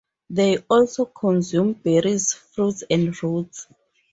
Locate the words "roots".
3.23-3.67